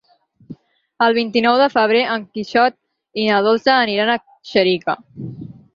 [1.07, 2.79] El vint-i-nou de febrer en Quixot
[3.25, 4.21] i na Dolça aniran a
[4.55, 5.03] Xèrica.